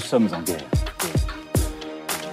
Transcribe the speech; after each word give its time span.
Nous 0.00 0.06
sommes 0.06 0.28
en 0.32 0.40
guerre. 0.40 0.64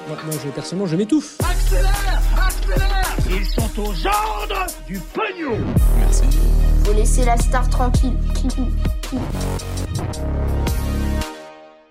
Moi, 0.08 0.18
moi, 0.26 0.36
je, 0.42 0.50
personnellement, 0.52 0.88
je 0.88 0.96
m'étouffe. 0.96 1.38
Accélère 1.42 2.22
Accélère 2.48 3.18
Ils 3.30 3.46
sont 3.46 3.82
aux 3.82 4.08
ordres 4.08 4.68
du 4.88 4.98
pognon 5.00 5.58
Faut 6.86 6.94
laisser 6.94 7.26
la 7.26 7.36
star 7.36 7.70
tranquille. 7.70 8.16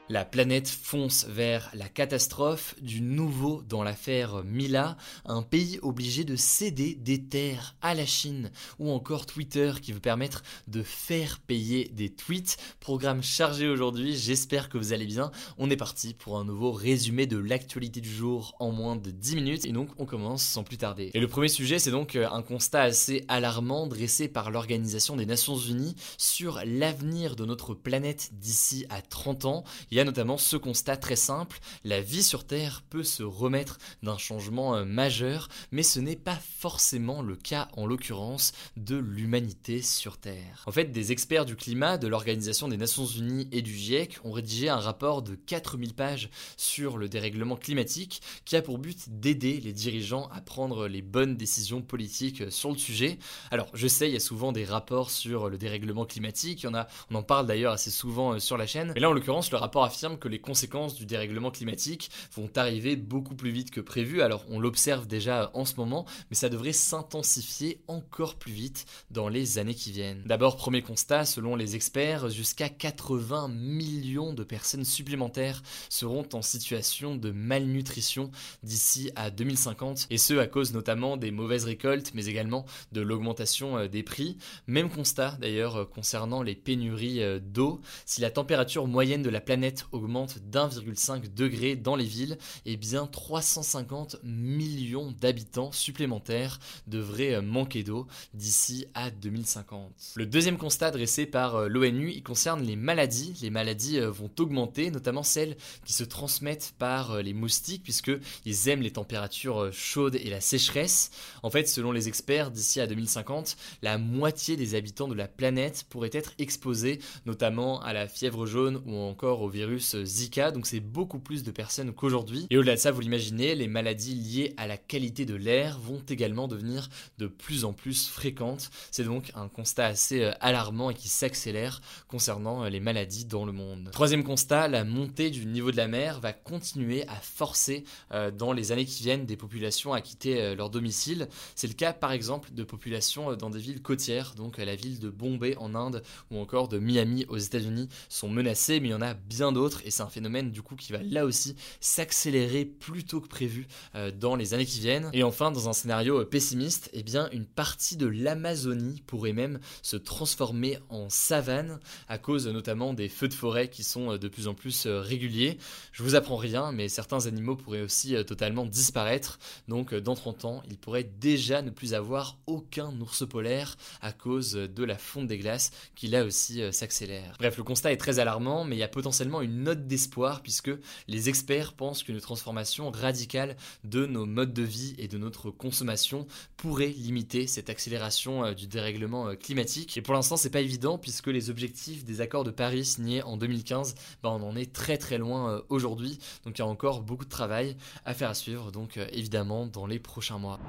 La 0.09 0.25
planète 0.25 0.69
fonce 0.69 1.27
vers 1.27 1.69
la 1.75 1.89
catastrophe 1.89 2.77
du 2.81 3.01
nouveau 3.01 3.65
dans 3.69 3.83
l'affaire 3.83 4.45
Mila, 4.45 4.97
un 5.25 5.43
pays 5.43 5.81
obligé 5.83 6.23
de 6.23 6.37
céder 6.37 6.95
des 6.95 7.25
terres 7.25 7.75
à 7.83 7.93
la 7.93 8.07
Chine, 8.07 8.53
ou 8.79 8.93
encore 8.93 9.27
Twitter 9.27 9.73
qui 9.83 9.91
veut 9.91 9.99
permettre 9.99 10.45
de 10.69 10.85
faire 10.85 11.41
payer 11.41 11.89
des 11.89 12.09
tweets. 12.09 12.57
Programme 12.79 13.21
chargé 13.21 13.67
aujourd'hui, 13.67 14.17
j'espère 14.17 14.69
que 14.69 14.79
vous 14.79 14.93
allez 14.93 15.07
bien. 15.07 15.33
On 15.59 15.71
est 15.71 15.77
parti 15.77 16.15
pour 16.15 16.39
un 16.39 16.45
nouveau 16.45 16.71
résumé 16.71 17.27
de 17.27 17.39
l'actualité 17.39 18.01
du 18.01 18.15
jour 18.15 18.55
en 18.61 18.71
moins 18.71 18.95
de 18.95 19.11
10 19.11 19.35
minutes, 19.35 19.67
et 19.67 19.73
donc 19.73 19.89
on 19.99 20.07
commence 20.07 20.45
sans 20.45 20.63
plus 20.63 20.79
tarder. 20.79 21.11
Et 21.15 21.21
le 21.21 21.27
premier 21.27 21.49
sujet, 21.49 21.81
c'est 21.81 21.91
donc 21.91 22.15
un 22.15 22.43
constat 22.43 22.83
assez 22.83 23.25
alarmant 23.27 23.89
dressé 23.89 24.29
par 24.29 24.53
l'Organisation 24.53 25.17
des 25.17 25.27
Nations 25.27 25.57
Unies 25.57 25.97
sur 26.17 26.61
l'avenir 26.65 27.35
de 27.35 27.45
notre 27.45 27.75
planète 27.75 28.31
d'ici 28.35 28.87
à 28.89 29.03
30 29.03 29.47
ans. 29.47 29.65
Y 29.97 30.01
a 30.01 30.05
notamment 30.05 30.37
ce 30.37 30.57
constat 30.57 30.97
très 30.97 31.17
simple, 31.17 31.59
la 31.85 32.01
vie 32.01 32.23
sur 32.23 32.47
Terre 32.47 32.83
peut 32.89 33.03
se 33.03 33.23
remettre 33.23 33.79
d'un 34.03 34.19
changement 34.19 34.77
euh, 34.77 34.85
majeur, 34.85 35.49
mais 35.71 35.83
ce 35.83 36.01
n'est 36.01 36.17
pas 36.17 36.39
forcément 36.59 37.23
le 37.23 37.37
cas 37.37 37.69
en 37.73 37.87
l'occurrence 37.87 38.53
de 38.77 38.97
l'humanité 38.97 39.83
sur 39.83 40.19
Terre. 40.19 40.65
En 40.67 40.73
fait, 40.73 40.93
des 40.93 41.13
experts 41.13 41.47
du 41.47 41.57
climat 41.57 41.99
de 41.99 42.09
l'Organisation 42.09 42.69
des 42.69 42.77
Nations 42.77 43.07
Unies 43.07 43.49
et 43.53 43.63
du 43.63 43.75
GIEC 43.75 44.19
ont 44.25 44.33
rédigé 44.33 44.69
un 44.69 44.81
rapport 44.81 45.23
de 45.23 45.35
4000 45.35 45.95
pages 45.95 46.29
sur 46.57 46.99
le 46.99 47.09
dérèglement 47.09 47.57
climatique 47.57 48.21
qui 48.45 48.57
a 48.57 48.63
pour 48.63 48.79
but 48.79 49.09
d'aider 49.09 49.61
les 49.61 49.73
dirigeants 49.73 50.29
à 50.35 50.41
prendre 50.41 50.89
les 50.89 51.03
bonnes 51.03 51.37
décisions 51.37 51.81
politiques 51.81 52.53
sur 52.53 52.71
le 52.71 52.77
sujet. 52.79 53.19
Alors, 53.51 53.69
je 53.73 53.89
sais, 53.89 54.09
il 54.09 54.13
y 54.13 54.17
a 54.17 54.21
souvent 54.21 54.53
des 54.53 54.65
rapports 54.65 55.11
sur 55.11 55.49
le 55.49 55.59
dérèglement 55.59 56.05
climatique, 56.05 56.63
il 56.63 56.85
on 57.11 57.15
en 57.15 57.23
parle 57.23 57.47
d'ailleurs 57.47 57.73
assez 57.73 57.91
souvent 57.91 58.35
euh, 58.35 58.39
sur 58.39 58.57
la 58.57 58.67
chaîne, 58.67 58.93
mais 58.95 59.01
là 59.01 59.09
en 59.09 59.13
l'occurrence, 59.13 59.51
le 59.51 59.57
rapport 59.57 59.86
affirme 59.87 60.19
que 60.19 60.29
les 60.29 60.41
conséquences 60.41 60.95
du 60.95 61.07
dérèglement 61.07 61.51
climatique 61.51 62.11
vont 62.35 62.51
arriver 62.57 62.97
beaucoup 62.97 63.35
plus 63.35 63.51
vite 63.51 63.71
que 63.71 63.81
prévu. 63.81 64.21
Alors 64.23 64.45
on 64.49 64.61
l'observe 64.61 65.07
déjà 65.07 65.51
en 65.55 65.65
ce 65.65 65.77
moment, 65.77 66.07
mais 66.31 66.37
ça 66.37 66.49
devrait 66.49 66.73
s'intensifier 66.73 67.81
encore 67.89 68.37
plus 68.37 68.53
vite 68.53 68.87
dans 69.11 69.29
les 69.29 69.59
années 69.59 69.75
qui 69.75 69.93
viennent. 69.93 70.23
D'abord, 70.27 70.57
premier 70.57 70.83
constat, 70.83 71.25
selon 71.25 71.57
les 71.57 71.77
experts, 71.77 72.29
jusqu'à 72.29 72.69
80 72.69 73.49
millions 73.49 74.33
de 74.33 74.45
personnes 74.45 74.85
supplémentaires 74.85 75.63
seront 75.89 76.27
en 76.33 76.43
situation 76.43 77.17
de 77.17 77.31
malnutrition 77.31 78.31
d'ici 78.63 79.11
à 79.17 79.31
2050, 79.31 80.07
et 80.11 80.19
ce 80.19 80.35
à 80.35 80.47
cause 80.47 80.73
notamment 80.73 81.17
des 81.17 81.31
mauvaises 81.31 81.65
récoltes, 81.65 82.13
mais 82.15 82.27
également 82.27 82.67
de 82.93 83.01
l'augmentation 83.01 83.79
euh, 83.79 83.89
des 83.89 84.03
prix. 84.03 84.39
Même 84.67 84.91
constat 84.91 85.37
d'ailleurs 85.41 85.77
euh, 85.77 85.85
concernant 85.85 86.43
les 86.43 86.55
pénuries 86.55 87.23
euh, 87.23 87.39
d'eau. 87.39 87.81
Si 88.05 88.21
la 88.21 88.31
température 88.31 88.87
moyenne 88.87 89.23
de 89.23 89.31
la 89.31 89.41
planète 89.41 89.76
augmente 89.93 90.39
d'1,5 90.51 91.33
degré 91.35 91.77
dans 91.77 91.97
les 91.97 92.05
villes, 92.05 92.39
et 92.65 92.77
bien 92.77 93.07
350 93.07 94.17
millions 94.23 95.13
d'habitants 95.13 95.73
supplémentaires 95.73 96.59
devraient 96.87 97.35
euh, 97.35 97.43
manquer 97.43 97.83
d'eau 97.83 98.07
d'ici 98.35 98.87
à 98.95 99.11
2050. 99.11 100.13
Le 100.17 100.27
deuxième 100.27 100.59
constat 100.59 100.91
dressé 100.91 101.27
par 101.27 101.57
euh, 101.57 101.69
l'ONU, 101.69 102.11
il 102.11 102.23
concerne 102.23 102.63
les 102.63 102.77
maladies. 102.77 103.35
Les 103.43 103.51
maladies 103.51 103.99
euh, 103.99 104.11
vont 104.11 104.31
augmenter, 104.39 104.91
notamment 104.91 105.23
celles 105.23 105.57
qui 105.85 105.93
se 105.93 106.05
transmettent 106.05 106.75
par 106.79 107.23
les 107.23 107.33
moustiques, 107.33 107.83
puisqu'ils 107.83 108.69
aiment 108.69 108.83
les 108.83 108.93
températures 108.93 109.73
chaudes 109.73 110.17
et 110.17 110.31
la 110.31 110.41
sécheresse. 110.41 111.11
En 111.43 111.51
fait, 111.51 111.69
selon 111.69 111.93
les 111.93 112.09
experts, 112.09 112.51
d'ici 112.51 112.81
à 112.81 112.87
2050, 112.87 113.57
la 113.83 113.99
moitié 113.99 114.57
des 114.57 114.75
habitants 114.75 115.09
de 115.09 115.15
la 115.15 115.29
planète 115.29 115.85
pourraient 115.89 116.11
être 116.13 116.33
exposés, 116.39 117.01
notamment 117.25 117.81
à 117.83 117.93
la 117.93 118.09
fièvre 118.09 118.47
jaune 118.47 118.83
ou 118.87 118.97
encore 118.97 119.43
au 119.43 119.49
virus 119.49 119.66
Zika, 119.77 120.51
donc 120.51 120.67
c'est 120.67 120.81
beaucoup 120.81 121.19
plus 121.19 121.43
de 121.43 121.51
personnes 121.51 121.93
qu'aujourd'hui. 121.93 122.47
Et 122.51 122.59
au-delà 122.59 122.75
de 122.75 122.81
ça, 122.81 122.91
vous 122.91 123.01
l'imaginez, 123.01 123.55
les 123.55 123.69
maladies 123.69 124.15
liées 124.15 124.55
à 124.57 124.67
la 124.67 124.77
qualité 124.77 125.25
de 125.25 125.35
l'air 125.35 125.79
vont 125.79 126.03
également 126.09 126.49
devenir 126.49 126.89
de 127.19 127.27
plus 127.27 127.65
en 127.65 127.73
plus 127.73 128.09
fréquentes. 128.09 128.71
C'est 128.91 129.05
donc 129.05 129.31
un 129.35 129.49
constat 129.49 129.87
assez 129.87 130.23
euh, 130.23 130.33
alarmant 130.41 130.91
et 130.91 130.95
qui 130.95 131.09
s'accélère 131.09 131.81
concernant 132.09 132.65
euh, 132.65 132.69
les 132.69 132.81
maladies 132.81 133.25
dans 133.25 133.45
le 133.45 133.53
monde. 133.53 133.91
Troisième 133.93 134.25
constat, 134.25 134.69
la 134.69 134.85
montée 134.85 135.31
du 135.31 135.47
niveau 135.47 135.71
de 135.71 135.77
la 135.77 135.89
mer 135.89 136.21
va 136.21 136.33
continuer 136.33 137.07
à 137.09 137.17
forcer 137.17 137.85
euh, 138.13 138.31
dans 138.31 138.53
les 138.53 138.73
années 138.73 138.87
qui 138.87 139.03
viennent 139.03 139.27
des 139.27 139.37
populations 139.37 139.93
à 139.93 140.01
quitter 140.01 140.55
leur 140.55 140.71
domicile. 140.71 141.29
C'est 141.55 141.69
le 141.69 141.75
cas 141.75 141.93
par 141.93 142.13
exemple 142.13 142.53
de 142.53 142.63
populations 142.63 143.35
dans 143.35 143.51
des 143.51 143.59
villes 143.59 143.83
côtières, 143.83 144.35
donc 144.37 144.59
la 144.59 144.77
ville 144.77 144.99
de 144.99 145.11
Bombay 145.11 145.57
en 145.57 145.75
Inde 145.75 146.03
ou 146.31 146.39
encore 146.39 146.69
de 146.69 146.79
Miami 146.79 147.27
aux 147.29 147.39
États-Unis 147.39 147.89
sont 148.09 148.29
menacées, 148.29 148.81
mais 148.81 148.89
il 148.89 148.93
y 148.93 148.95
en 148.95 149.03
a 149.03 149.15
bien 149.15 149.53
et 149.85 149.91
c'est 149.91 150.03
un 150.03 150.09
phénomène 150.09 150.51
du 150.51 150.63
coup 150.63 150.77
qui 150.77 150.93
va 150.93 151.03
là 151.03 151.25
aussi 151.25 151.57
s'accélérer 151.81 152.65
plus 152.65 153.05
tôt 153.05 153.21
que 153.21 153.29
prévu 153.29 153.67
euh, 153.95 154.11
dans 154.11 154.37
les 154.37 154.55
années 154.55 154.67
qui 154.67 154.81
viennent. 154.81 155.11
Et 155.13 155.23
enfin, 155.23 155.51
dans 155.51 155.69
un 155.69 155.73
scénario 155.73 156.21
euh, 156.21 156.25
pessimiste, 156.25 156.91
eh 156.93 157.03
bien 157.03 157.29
une 157.33 157.47
partie 157.47 157.97
de 157.97 158.07
l'Amazonie 158.07 159.03
pourrait 159.07 159.33
même 159.33 159.59
se 159.83 159.97
transformer 159.97 160.79
en 160.91 161.09
savane 161.09 161.81
à 162.09 162.19
cause 162.19 162.47
notamment 162.49 162.93
des 162.93 163.09
feux 163.09 163.29
de 163.29 163.35
forêt 163.35 163.69
qui 163.69 163.83
sont 163.83 164.13
euh, 164.13 164.19
de 164.19 164.29
plus 164.29 164.49
en 164.49 164.55
plus 164.55 164.87
réguliers. 164.87 165.59
Je 165.93 166.03
vous 166.03 166.15
apprends 166.15 166.37
rien, 166.37 166.73
mais 166.73 166.89
certains 166.89 167.27
animaux 167.27 167.57
pourraient 167.57 167.83
aussi 167.83 168.15
totalement 168.27 168.67
disparaître. 168.67 169.39
Donc 169.69 169.95
dans 169.95 170.15
30 170.15 170.45
ans, 170.45 170.63
il 170.69 170.77
pourrait 170.77 171.09
déjà 171.19 171.63
ne 171.63 171.71
plus 171.71 171.95
avoir 171.95 172.39
aucun 172.47 172.93
ours 173.01 173.27
polaire 173.27 173.77
à 174.03 174.13
cause 174.13 174.53
de 174.53 174.85
la 174.85 174.99
fonte 174.99 175.27
des 175.27 175.39
glaces 175.39 175.71
qui 175.95 176.09
là 176.09 176.25
aussi 176.25 176.61
s'accélère. 176.73 177.37
Bref, 177.39 177.57
le 177.57 177.63
constat 177.63 177.93
est 177.93 177.97
très 177.97 178.19
alarmant, 178.19 178.65
mais 178.65 178.77
il 178.77 178.79
y 178.79 178.83
a 178.83 178.89
potentiellement 178.89 179.41
une 179.43 179.46
une 179.47 179.63
note 179.63 179.87
d'espoir 179.87 180.43
puisque 180.43 180.71
les 181.09 181.29
experts 181.29 181.73
pensent 181.73 182.03
qu'une 182.03 182.21
transformation 182.21 182.91
radicale 182.91 183.57
de 183.85 184.07
nos 184.07 184.27
modes 184.27 184.53
de 184.53 184.63
vie 184.63 184.95
et 184.99 185.09
de 185.09 185.19
notre 185.19 185.51
consommation 185.51 186.27
pourrait 186.57 186.89
limiter 186.89 187.47
cette 187.47 187.71
accélération 187.71 188.45
euh, 188.45 188.55
du 188.55 188.67
dérèglement 188.67 189.29
euh, 189.29 189.35
climatique. 189.35 189.97
Et 189.97 190.03
pour 190.03 190.15
l'instant, 190.15 190.37
c'est 190.37 190.51
pas 190.51 190.61
évident 190.61 190.99
puisque 190.99 191.29
les 191.29 191.51
objectifs 191.51 192.05
des 192.05 192.21
accords 192.21 192.45
de 192.45 192.51
Paris 192.51 192.85
signés 192.85 193.23
en 193.23 193.37
2015, 193.37 193.95
bah, 194.23 194.31
on 194.31 194.43
en 194.43 194.57
est 194.57 194.73
très 194.73 194.99
très 194.99 195.19
loin 195.19 195.51
euh, 195.51 195.61
aujourd'hui. 195.69 196.19
Donc 196.45 196.59
il 196.59 196.61
y 196.61 196.65
a 196.65 196.67
encore 196.67 197.03
beaucoup 197.03 197.25
de 197.25 197.31
travail 197.31 197.77
à 198.05 198.15
faire 198.15 198.31
à 198.31 198.35
suivre, 198.35 198.73
donc 198.73 198.99
évidemment 199.13 199.67
dans 199.67 199.87
les 199.87 199.99
prochains 199.99 200.39
mois. 200.39 200.61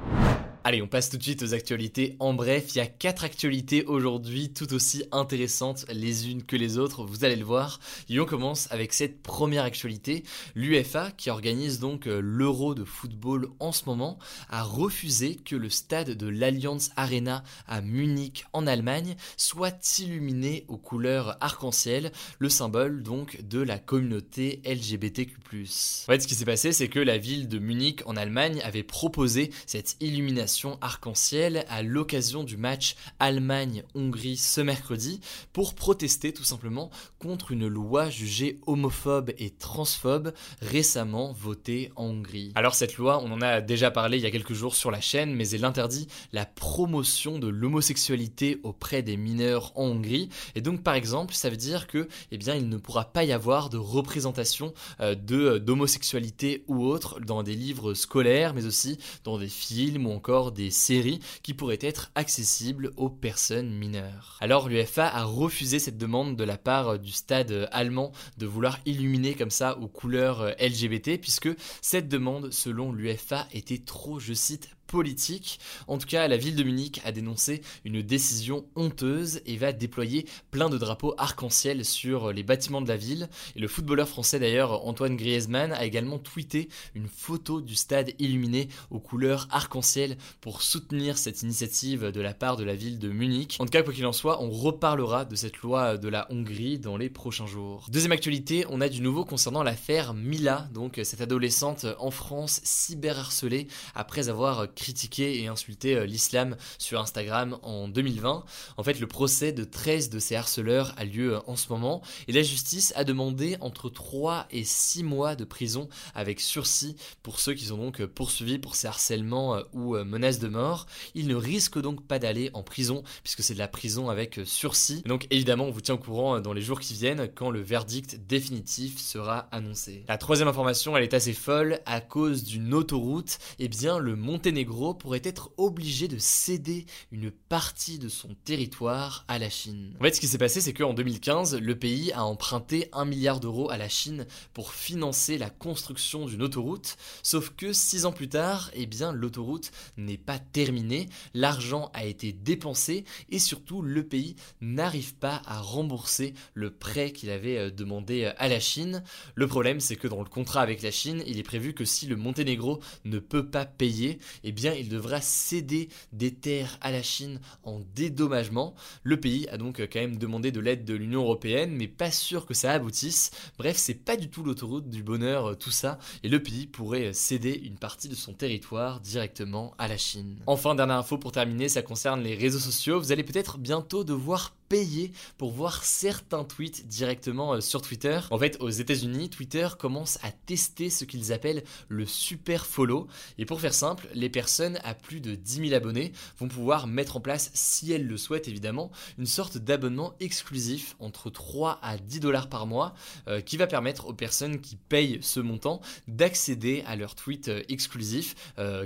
Allez, 0.67 0.81
on 0.81 0.87
passe 0.89 1.09
tout 1.09 1.15
de 1.15 1.23
suite 1.23 1.43
aux 1.43 1.53
actualités. 1.53 2.17
En 2.19 2.33
bref, 2.33 2.75
il 2.75 2.79
y 2.79 2.81
a 2.81 2.87
quatre 2.87 3.23
actualités 3.23 3.85
aujourd'hui, 3.85 4.51
tout 4.51 4.73
aussi 4.73 5.05
intéressantes 5.13 5.85
les 5.93 6.29
unes 6.29 6.43
que 6.43 6.57
les 6.57 6.77
autres, 6.77 7.05
vous 7.05 7.23
allez 7.23 7.37
le 7.37 7.45
voir. 7.45 7.79
Et 8.09 8.19
on 8.19 8.25
commence 8.25 8.69
avec 8.69 8.91
cette 8.91 9.21
première 9.21 9.63
actualité. 9.63 10.25
L'UFA, 10.55 11.11
qui 11.11 11.29
organise 11.29 11.79
donc 11.79 12.05
euh, 12.05 12.19
l'Euro 12.19 12.75
de 12.75 12.83
football 12.83 13.47
en 13.61 13.71
ce 13.71 13.85
moment, 13.85 14.19
a 14.49 14.61
refusé 14.61 15.37
que 15.37 15.55
le 15.55 15.69
stade 15.69 16.09
de 16.09 16.27
l'Allianz 16.27 16.91
Arena 16.97 17.45
à 17.65 17.79
Munich 17.79 18.43
en 18.51 18.67
Allemagne 18.67 19.15
soit 19.37 19.97
illuminé 19.99 20.65
aux 20.67 20.75
couleurs 20.75 21.37
arc-en-ciel, 21.39 22.11
le 22.39 22.49
symbole 22.49 23.03
donc 23.03 23.41
de 23.41 23.61
la 23.61 23.79
communauté 23.79 24.61
LGBTQ+. 24.65 25.37
En 25.37 26.11
fait, 26.11 26.21
ce 26.23 26.27
qui 26.27 26.35
s'est 26.35 26.43
passé, 26.43 26.73
c'est 26.73 26.89
que 26.89 26.99
la 26.99 27.17
ville 27.17 27.47
de 27.47 27.57
Munich 27.57 28.01
en 28.05 28.17
Allemagne 28.17 28.59
avait 28.65 28.83
proposé 28.83 29.51
cette 29.65 29.95
illumination 30.01 30.56
arc-en-ciel 30.81 31.65
à 31.69 31.83
l'occasion 31.83 32.43
du 32.43 32.57
match 32.57 32.95
Allemagne-Hongrie 33.19 34.37
ce 34.37 34.61
mercredi 34.61 35.19
pour 35.53 35.75
protester 35.75 36.33
tout 36.33 36.43
simplement 36.43 36.89
contre 37.19 37.51
une 37.51 37.67
loi 37.67 38.09
jugée 38.09 38.59
homophobe 38.65 39.31
et 39.37 39.51
transphobe 39.51 40.33
récemment 40.61 41.33
votée 41.33 41.91
en 41.95 42.07
Hongrie. 42.07 42.51
Alors 42.55 42.73
cette 42.73 42.97
loi, 42.97 43.21
on 43.23 43.31
en 43.31 43.41
a 43.41 43.61
déjà 43.61 43.91
parlé 43.91 44.17
il 44.17 44.23
y 44.23 44.25
a 44.25 44.31
quelques 44.31 44.53
jours 44.53 44.75
sur 44.75 44.91
la 44.91 45.01
chaîne, 45.01 45.35
mais 45.35 45.49
elle 45.49 45.65
interdit 45.65 46.07
la 46.31 46.45
promotion 46.45 47.37
de 47.37 47.47
l'homosexualité 47.47 48.59
auprès 48.63 49.01
des 49.01 49.17
mineurs 49.17 49.73
en 49.75 49.87
Hongrie. 49.87 50.29
Et 50.55 50.61
donc 50.61 50.81
par 50.83 50.95
exemple, 50.95 51.33
ça 51.33 51.49
veut 51.49 51.57
dire 51.57 51.87
que 51.87 52.07
eh 52.31 52.37
bien, 52.37 52.55
il 52.55 52.69
ne 52.69 52.77
pourra 52.77 53.05
pas 53.05 53.23
y 53.23 53.31
avoir 53.31 53.69
de 53.69 53.77
représentation 53.77 54.73
euh, 55.01 55.15
de 55.15 55.57
d'homosexualité 55.57 56.63
ou 56.67 56.85
autre 56.85 57.19
dans 57.19 57.43
des 57.43 57.55
livres 57.55 57.93
scolaires, 57.93 58.53
mais 58.53 58.65
aussi 58.65 58.97
dans 59.23 59.37
des 59.37 59.49
films 59.49 60.07
ou 60.07 60.11
encore 60.11 60.46
des 60.51 60.71
séries 60.71 61.19
qui 61.43 61.53
pourraient 61.53 61.79
être 61.81 62.11
accessibles 62.15 62.91
aux 62.97 63.09
personnes 63.09 63.71
mineures. 63.71 64.37
Alors 64.41 64.69
l'UFA 64.69 65.07
a 65.07 65.23
refusé 65.23 65.79
cette 65.79 65.97
demande 65.97 66.35
de 66.35 66.43
la 66.43 66.57
part 66.57 66.99
du 66.99 67.11
stade 67.11 67.67
allemand 67.71 68.11
de 68.37 68.45
vouloir 68.45 68.79
illuminer 68.85 69.33
comme 69.33 69.51
ça 69.51 69.77
aux 69.77 69.87
couleurs 69.87 70.53
LGBT, 70.59 71.19
puisque 71.19 71.49
cette 71.81 72.07
demande, 72.07 72.51
selon 72.51 72.91
l'UFA, 72.91 73.47
était 73.51 73.81
trop, 73.85 74.19
je 74.19 74.33
cite, 74.33 74.76
politique. 74.87 75.59
En 75.87 75.97
tout 75.97 76.07
cas, 76.07 76.27
la 76.27 76.37
ville 76.37 76.55
de 76.55 76.63
Munich 76.63 77.01
a 77.05 77.11
dénoncé 77.11 77.61
une 77.85 78.01
décision 78.01 78.65
honteuse 78.75 79.41
et 79.45 79.57
va 79.57 79.73
déployer 79.73 80.25
plein 80.51 80.69
de 80.69 80.77
drapeaux 80.77 81.13
arc-en-ciel 81.17 81.85
sur 81.85 82.31
les 82.31 82.43
bâtiments 82.43 82.81
de 82.81 82.87
la 82.87 82.97
ville. 82.97 83.29
Et 83.55 83.59
le 83.59 83.67
footballeur 83.67 84.07
français 84.07 84.39
d'ailleurs, 84.39 84.85
Antoine 84.87 85.15
Griezmann, 85.15 85.73
a 85.73 85.85
également 85.85 86.19
tweeté 86.19 86.69
une 86.95 87.07
photo 87.07 87.61
du 87.61 87.75
stade 87.75 88.11
illuminé 88.19 88.69
aux 88.89 88.99
couleurs 88.99 89.47
arc-en-ciel 89.51 90.17
pour 90.41 90.61
soutenir 90.61 91.17
cette 91.17 91.41
initiative 91.41 92.11
de 92.11 92.21
la 92.21 92.33
part 92.33 92.57
de 92.57 92.63
la 92.63 92.75
ville 92.75 92.99
de 92.99 93.09
Munich. 93.09 93.57
En 93.59 93.65
tout 93.65 93.71
cas, 93.71 93.83
quoi 93.83 93.93
qu'il 93.93 94.05
en 94.05 94.13
soit, 94.13 94.41
on 94.41 94.49
reparlera 94.49 95.25
de 95.25 95.35
cette 95.35 95.57
loi 95.57 95.97
de 95.97 96.07
la 96.07 96.27
Hongrie 96.31 96.79
dans 96.79 96.97
les 96.97 97.09
prochains 97.09 97.47
jours. 97.47 97.87
Deuxième 97.89 98.11
actualité, 98.11 98.65
on 98.69 98.81
a 98.81 98.89
du 98.89 99.01
nouveau 99.01 99.25
concernant 99.25 99.63
l'affaire 99.63 100.13
Mila, 100.13 100.69
donc 100.73 100.99
cette 101.03 101.21
adolescente 101.21 101.85
en 101.99 102.11
France 102.11 102.61
cyberharcelée 102.63 103.67
après 103.95 104.29
avoir 104.29 104.73
critiqué 104.77 105.41
et 105.41 105.47
insulté 105.47 105.95
euh, 105.95 106.05
l'islam 106.05 106.55
sur 106.77 107.01
Instagram 107.01 107.57
en 107.63 107.87
2020. 107.87 108.45
En 108.77 108.83
fait, 108.83 108.99
le 108.99 109.07
procès 109.07 109.51
de 109.51 109.63
13 109.63 110.09
de 110.09 110.19
ces 110.19 110.35
harceleurs 110.35 110.93
a 110.97 111.03
lieu 111.03 111.33
euh, 111.33 111.39
en 111.47 111.55
ce 111.55 111.69
moment 111.69 112.01
et 112.27 112.31
la 112.31 112.43
justice 112.43 112.93
a 112.95 113.03
demandé 113.03 113.57
entre 113.59 113.89
3 113.89 114.47
et 114.51 114.63
6 114.63 115.03
mois 115.03 115.35
de 115.35 115.43
prison 115.43 115.89
avec 116.13 116.39
sursis 116.39 116.95
pour 117.23 117.39
ceux 117.39 117.55
qui 117.55 117.65
sont 117.65 117.77
donc 117.77 118.01
euh, 118.01 118.07
poursuivis 118.07 118.59
pour 118.59 118.75
ces 118.75 118.87
harcèlements 118.87 119.57
ou 119.73 119.95
menaces 119.97 120.39
de 120.39 120.47
mort. 120.47 120.85
Ils 121.15 121.27
ne 121.27 121.35
risquent 121.35 121.81
donc 121.81 122.05
pas 122.05 122.19
d'aller 122.19 122.51
en 122.53 122.61
prison 122.61 123.03
puisque 123.23 123.41
c'est 123.41 123.55
de 123.55 123.59
la 123.59 123.67
prison 123.67 124.09
avec 124.09 124.39
sursis. 124.45 125.01
Donc 125.05 125.25
évidemment, 125.31 125.65
on 125.65 125.71
vous 125.71 125.81
tient 125.81 125.95
au 125.95 125.99
courant 125.99 126.39
dans 126.39 126.53
les 126.53 126.61
jours 126.61 126.79
qui 126.79 126.93
viennent 126.93 127.27
quand 127.33 127.49
le 127.49 127.61
verdict 127.61 128.19
définitif 128.27 128.99
sera 128.99 129.47
annoncé. 129.51 130.03
La 130.07 130.17
troisième 130.17 130.47
information, 130.47 130.95
elle 130.95 131.03
est 131.03 131.13
assez 131.15 131.33
folle 131.33 131.79
à 131.85 131.99
cause 132.01 132.43
d'une 132.43 132.73
autoroute. 132.73 133.39
Eh 133.57 133.67
bien, 133.67 133.97
le 133.97 134.15
Monténégro 134.15 134.66
pourrait 134.67 135.21
être 135.23 135.51
obligé 135.57 136.07
de 136.07 136.17
céder 136.17 136.85
une 137.11 137.31
partie 137.31 137.99
de 137.99 138.09
son 138.09 138.35
territoire 138.43 139.25
à 139.27 139.39
la 139.39 139.49
Chine. 139.49 139.95
En 139.99 140.03
fait, 140.03 140.15
ce 140.15 140.19
qui 140.19 140.27
s'est 140.27 140.37
passé, 140.37 140.61
c'est 140.61 140.73
qu'en 140.73 140.93
2015, 140.93 141.59
le 141.59 141.77
pays 141.77 142.11
a 142.11 142.25
emprunté 142.25 142.89
1 142.93 143.05
milliard 143.05 143.39
d'euros 143.39 143.69
à 143.69 143.77
la 143.77 143.89
Chine 143.89 144.25
pour 144.53 144.73
financer 144.73 145.37
la 145.37 145.49
construction 145.49 146.25
d'une 146.25 146.43
autoroute, 146.43 146.97
sauf 147.23 147.51
que 147.55 147.73
6 147.73 148.05
ans 148.05 148.11
plus 148.11 148.29
tard, 148.29 148.69
eh 148.73 148.85
bien, 148.85 149.11
l'autoroute 149.11 149.71
n'est 149.97 150.17
pas 150.17 150.39
terminée, 150.39 151.07
l'argent 151.33 151.89
a 151.93 152.05
été 152.05 152.31
dépensé 152.31 153.05
et 153.29 153.39
surtout 153.39 153.81
le 153.81 154.03
pays 154.03 154.35
n'arrive 154.61 155.15
pas 155.15 155.41
à 155.45 155.59
rembourser 155.61 156.33
le 156.53 156.71
prêt 156.71 157.11
qu'il 157.11 157.29
avait 157.29 157.57
euh, 157.57 157.71
demandé 157.71 158.25
euh, 158.25 158.33
à 158.37 158.47
la 158.47 158.59
Chine. 158.59 159.03
Le 159.35 159.47
problème, 159.47 159.79
c'est 159.79 159.95
que 159.95 160.07
dans 160.07 160.21
le 160.21 160.29
contrat 160.29 160.61
avec 160.61 160.81
la 160.81 160.91
Chine, 160.91 161.23
il 161.25 161.39
est 161.39 161.43
prévu 161.43 161.73
que 161.73 161.85
si 161.85 162.05
le 162.07 162.15
Monténégro 162.15 162.79
ne 163.05 163.19
peut 163.19 163.49
pas 163.49 163.65
payer, 163.65 164.19
eh 164.43 164.51
il 164.65 164.89
devra 164.89 165.21
céder 165.21 165.89
des 166.11 166.33
terres 166.33 166.77
à 166.81 166.91
la 166.91 167.03
Chine 167.03 167.39
en 167.63 167.81
dédommagement. 167.95 168.75
Le 169.03 169.19
pays 169.19 169.47
a 169.49 169.57
donc 169.57 169.79
quand 169.79 169.99
même 169.99 170.17
demandé 170.17 170.51
de 170.51 170.59
l'aide 170.59 170.85
de 170.85 170.93
l'Union 170.93 171.21
européenne, 171.21 171.75
mais 171.75 171.87
pas 171.87 172.11
sûr 172.11 172.45
que 172.45 172.53
ça 172.53 172.71
aboutisse. 172.71 173.31
Bref, 173.57 173.77
c'est 173.77 173.93
pas 173.93 174.17
du 174.17 174.29
tout 174.29 174.43
l'autoroute 174.43 174.89
du 174.89 175.03
bonheur, 175.03 175.51
euh, 175.51 175.55
tout 175.55 175.71
ça, 175.71 175.99
et 176.23 176.29
le 176.29 176.41
pays 176.41 176.67
pourrait 176.67 177.13
céder 177.13 177.53
une 177.63 177.77
partie 177.77 178.09
de 178.09 178.15
son 178.15 178.33
territoire 178.33 178.99
directement 178.99 179.73
à 179.77 179.87
la 179.87 179.97
Chine. 179.97 180.37
Enfin, 180.47 180.75
dernière 180.75 180.97
info 180.97 181.17
pour 181.17 181.31
terminer, 181.31 181.69
ça 181.69 181.81
concerne 181.81 182.21
les 182.21 182.35
réseaux 182.35 182.59
sociaux. 182.59 182.99
Vous 182.99 183.11
allez 183.11 183.23
peut-être 183.23 183.57
bientôt 183.57 184.03
devoir 184.03 184.56
payer 184.69 185.11
pour 185.37 185.51
voir 185.51 185.83
certains 185.83 186.43
tweets 186.43 186.87
directement 186.87 187.53
euh, 187.53 187.61
sur 187.61 187.81
Twitter. 187.81 188.19
En 188.31 188.37
fait, 188.37 188.57
aux 188.59 188.69
États-Unis, 188.69 189.29
Twitter 189.29 189.67
commence 189.77 190.17
à 190.23 190.31
tester 190.31 190.89
ce 190.89 191.05
qu'ils 191.05 191.33
appellent 191.33 191.63
le 191.87 192.05
super 192.05 192.65
follow. 192.65 193.07
Et 193.37 193.45
pour 193.45 193.61
faire 193.61 193.73
simple, 193.73 194.07
les 194.13 194.29
personnes 194.29 194.79
à 194.83 194.93
plus 194.93 195.21
de 195.21 195.35
10 195.35 195.69
000 195.69 195.73
abonnés 195.73 196.11
vont 196.39 196.47
pouvoir 196.47 196.87
mettre 196.87 197.17
en 197.17 197.21
place, 197.21 197.51
si 197.53 197.91
elles 197.91 198.05
le 198.05 198.17
souhaitent 198.17 198.47
évidemment, 198.47 198.91
une 199.17 199.25
sorte 199.25 199.57
d'abonnement 199.57 200.13
exclusif 200.19 200.95
entre 200.99 201.29
3 201.29 201.79
à 201.81 201.97
10 201.97 202.19
dollars 202.19 202.49
par 202.49 202.67
mois 202.67 202.93
euh, 203.27 203.41
qui 203.41 203.57
va 203.57 203.67
permettre 203.67 204.07
aux 204.07 204.13
personnes 204.13 204.59
qui 204.59 204.75
payent 204.75 205.19
ce 205.21 205.39
montant 205.39 205.81
d'accéder 206.07 206.83
à 206.85 206.95
leurs 206.95 207.15
tweets 207.15 207.49
euh, 207.49 207.63
exclusifs 207.69 208.35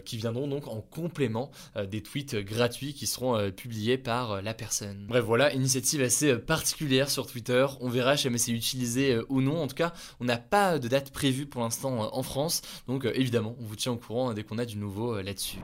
qui 0.06 0.18
viendront 0.18 0.48
donc 0.48 0.68
en 0.68 0.82
complément 0.82 1.52
des 1.90 2.02
tweets 2.02 2.36
gratuits 2.36 2.94
qui 2.94 3.08
seront 3.08 3.52
publiés 3.52 3.98
par 3.98 4.42
la 4.42 4.54
personne. 4.54 5.06
Bref, 5.08 5.24
voilà, 5.24 5.54
initiative 5.76 6.02
assez 6.02 6.32
euh, 6.32 6.38
particulière 6.38 7.10
sur 7.10 7.26
Twitter. 7.26 7.66
On 7.80 7.88
verra 7.88 8.16
jamais 8.16 8.38
c'est 8.38 8.52
utilisé 8.52 9.14
euh, 9.14 9.26
ou 9.30 9.42
non. 9.42 9.62
En 9.62 9.68
tout 9.68 9.76
cas, 9.76 9.94
on 10.20 10.26
n'a 10.26 10.38
pas 10.38 10.80
de 10.80 10.88
date 10.90 11.12
prévue 11.12 11.46
pour 11.46 11.62
l'instant 11.62 12.04
euh, 12.04 12.08
en 12.12 12.24
France. 12.24 12.62
Donc 12.88 13.06
évidemment, 13.06 13.56
on 13.62 13.66
vous 13.66 13.78
tient 13.78 13.94
au 13.94 13.98
courant 13.98 14.34
dès 14.34 14.44
qu'on 14.44 14.58
a 14.58 14.66
du 14.66 14.76
nouveau 14.76 15.22
là-dessus. 15.22 15.60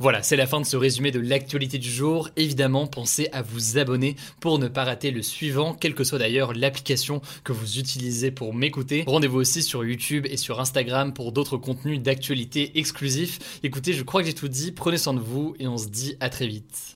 Voilà, 0.00 0.22
c'est 0.22 0.36
la 0.36 0.46
fin 0.46 0.60
de 0.60 0.66
ce 0.66 0.76
résumé 0.76 1.12
de 1.12 1.20
l'actualité 1.20 1.78
du 1.78 1.90
jour. 1.90 2.28
Évidemment, 2.36 2.86
pensez 2.86 3.28
à 3.32 3.42
vous 3.42 3.78
abonner 3.78 4.16
pour 4.40 4.58
ne 4.58 4.68
pas 4.68 4.84
rater 4.84 5.10
le 5.10 5.22
suivant, 5.22 5.74
quelle 5.74 5.94
que 5.94 6.04
soit 6.04 6.18
d'ailleurs 6.18 6.52
l'application 6.52 7.22
que 7.44 7.52
vous 7.52 7.78
utilisez 7.78 8.32
pour 8.32 8.52
m'écouter. 8.52 9.04
Rendez-vous 9.06 9.38
aussi 9.38 9.62
sur 9.62 9.84
YouTube 9.84 10.26
et 10.28 10.36
sur 10.36 10.60
Instagram 10.60 11.14
pour 11.14 11.32
d'autres 11.32 11.56
contenus 11.56 12.02
d'actualité 12.02 12.78
exclusifs. 12.78 13.60
Écoutez, 13.62 13.92
je 13.92 14.02
crois 14.02 14.22
que 14.22 14.26
j'ai 14.26 14.34
tout 14.34 14.48
dit. 14.48 14.72
Prenez 14.72 14.98
soin 14.98 15.14
de 15.14 15.20
vous 15.20 15.54
et 15.60 15.68
on 15.68 15.78
se 15.78 15.88
dit 15.88 16.16
à 16.20 16.30
très 16.30 16.48
vite. 16.48 16.95